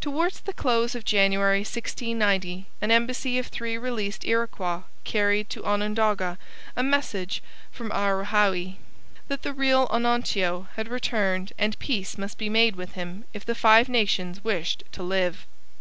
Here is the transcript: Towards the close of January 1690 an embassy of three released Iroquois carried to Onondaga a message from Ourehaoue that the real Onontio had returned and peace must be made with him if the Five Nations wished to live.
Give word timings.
Towards 0.00 0.38
the 0.42 0.52
close 0.52 0.94
of 0.94 1.04
January 1.04 1.62
1690 1.62 2.66
an 2.80 2.92
embassy 2.92 3.40
of 3.40 3.48
three 3.48 3.76
released 3.76 4.24
Iroquois 4.24 4.82
carried 5.02 5.50
to 5.50 5.64
Onondaga 5.64 6.38
a 6.76 6.84
message 6.84 7.42
from 7.72 7.90
Ourehaoue 7.90 8.76
that 9.26 9.42
the 9.42 9.52
real 9.52 9.88
Onontio 9.90 10.68
had 10.76 10.86
returned 10.86 11.52
and 11.58 11.76
peace 11.80 12.16
must 12.16 12.38
be 12.38 12.48
made 12.48 12.76
with 12.76 12.92
him 12.92 13.24
if 13.34 13.44
the 13.44 13.56
Five 13.56 13.88
Nations 13.88 14.44
wished 14.44 14.84
to 14.92 15.02
live. 15.02 15.44